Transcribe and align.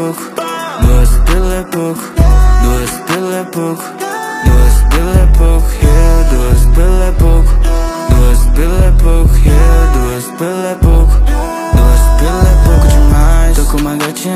Oh 0.00 0.37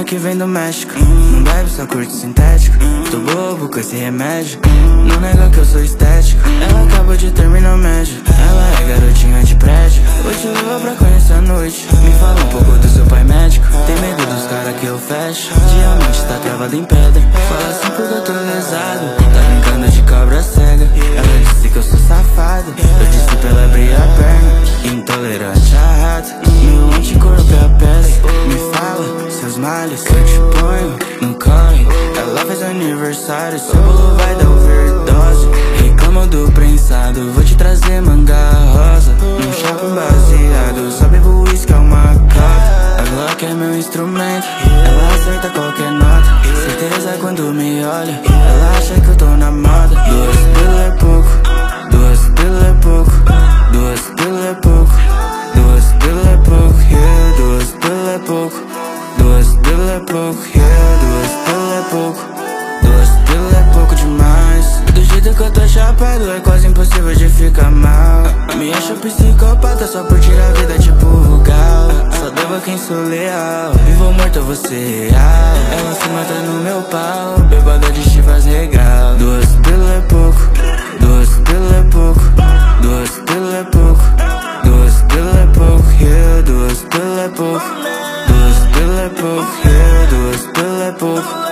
que 0.04 0.16
vem 0.16 0.36
do 0.36 0.46
México, 0.46 0.92
não 0.98 1.42
bebe, 1.42 1.70
só 1.70 1.86
curte 1.86 2.12
sintético. 2.12 2.76
Tô 3.10 3.18
bobo 3.18 3.68
com 3.68 3.78
esse 3.78 3.96
remédio, 3.96 4.58
não 5.06 5.20
nega 5.20 5.48
que 5.50 5.58
eu 5.58 5.64
sou 5.64 5.82
estético. 5.82 6.40
Ela 6.48 6.84
acabou 6.84 7.16
de 7.16 7.30
terminar 7.30 7.74
o 7.74 7.78
médio, 7.78 8.22
ela 8.26 8.80
é 8.80 8.88
garotinha 8.88 9.42
de 9.44 9.54
prédio. 9.56 10.02
Vou 10.22 10.32
te 10.32 10.46
levar 10.46 10.80
pra 10.80 10.94
conhecer 10.94 11.34
a 11.34 11.40
noite, 11.40 11.86
me 12.02 12.12
fala 12.18 12.40
um 12.42 12.48
pouco 12.48 12.78
do 12.78 12.88
seu 12.88 13.04
pai 13.06 13.24
médico. 13.24 13.66
Tem 13.86 13.96
medo 14.00 14.26
dos 14.26 14.46
caras 14.46 14.76
que 14.80 14.86
eu 14.86 14.98
fecho, 14.98 15.48
diamante 15.74 16.22
tá 16.26 16.38
travado 16.42 16.76
em 16.76 16.84
pedra. 16.84 17.21
Aniversário, 33.32 33.58
seu 33.58 33.82
bolo 33.82 34.16
vai 34.16 34.34
dar 34.34 34.48
overdose. 34.48 35.48
Reclamam 35.82 36.28
do 36.28 36.52
prensado, 36.52 37.32
vou 37.32 37.42
te 37.42 37.56
trazer 37.56 38.00
manga 38.02 38.50
rosa. 38.72 39.12
Um 39.22 39.52
chapo 39.52 39.86
baseado, 39.94 40.92
só 40.92 41.08
bebo 41.08 41.42
uísque 41.42 41.72
é 41.72 41.76
uma 41.76 42.14
cota. 42.14 42.98
A 42.98 43.02
Glock 43.10 43.44
é 43.44 43.54
meu 43.54 43.76
instrumento, 43.76 44.46
ela 44.86 45.14
aceita 45.14 45.48
qualquer 45.50 45.90
nota. 45.92 46.42
Certeza 46.66 47.16
quando 47.20 47.42
me 47.54 47.84
olha, 47.84 48.20
ela 48.24 48.78
acha 48.78 49.00
que 49.00 49.08
eu 49.08 49.16
tô 49.16 49.26
na 49.26 49.50
moda. 49.50 49.88
Duas 49.88 50.36
pila 50.36 50.82
é 50.82 50.90
pouco, 50.92 51.28
duas 51.90 52.20
pila 52.34 52.66
é 52.66 52.74
pouco, 52.82 53.12
duas 53.72 54.00
pila 54.00 54.46
é 54.46 54.54
pouco, 54.54 54.92
duas 55.54 55.84
pila 56.00 56.30
é 56.30 56.36
pouco, 56.36 56.80
yeah, 56.90 57.36
duas 57.36 57.70
pila 57.80 58.12
é 58.12 58.18
pouco, 58.18 58.62
duas 59.18 59.46
pila 59.56 59.92
é 59.92 60.00
pouco, 60.00 60.42
yeah, 60.54 60.98
duas 61.00 61.32
pila 61.46 61.74
é 61.74 61.82
pouco, 61.90 62.31
é 66.04 66.40
quase 66.40 66.66
impossível 66.66 67.14
de 67.14 67.28
ficar 67.28 67.70
mal. 67.70 68.22
Me 68.58 68.72
acho 68.72 68.94
psicopata 68.94 69.86
só 69.86 70.02
por 70.04 70.18
tirar 70.18 70.50
a 70.50 70.52
vida 70.52 70.78
tipo 70.78 71.06
o 71.06 71.38
gal 71.38 71.88
Só 72.12 72.30
devo 72.30 72.56
a 72.56 72.60
quem 72.60 72.76
sou 72.76 73.04
leal. 73.04 73.72
Vivo 73.86 74.12
morto, 74.12 74.40
você 74.42 75.08
real 75.10 75.56
Ela 75.78 75.94
se 75.94 76.08
mata 76.08 76.34
no 76.34 76.60
meu 76.62 76.82
pau. 76.82 77.38
Bebada 77.48 77.90
de 77.92 78.02
chivas 78.02 78.44
regal 78.44 79.14
Duas 79.16 79.46
pelo 79.62 79.88
é 79.88 80.00
pouco. 80.02 80.40
Duas 81.00 81.28
pelo 81.28 81.74
é 81.74 81.82
pouco. 81.90 82.20
Duas 82.82 83.10
pelo 83.10 83.54
é 83.54 83.64
pouco. 83.64 84.02
Duas 84.64 85.02
pelo 85.02 85.38
é 85.38 85.46
pouco. 85.46 85.92
Yeah, 86.00 86.42
duas 86.42 86.82
pelo 86.82 87.20
é 87.20 87.28
pouco. 87.28 87.66
Duas 88.28 88.58
pelo 88.74 88.98
é 88.98 89.08
pouco. 89.08 89.68
Yeah, 89.68 90.06
duas 90.10 90.42
pelo 90.52 90.82
é 90.82 90.92
pouco. 90.92 91.51